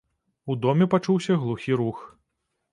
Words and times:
У 0.53 0.55
доме 0.63 0.87
пачуўся 0.95 1.39
глухі 1.45 1.79
рух. 1.85 2.03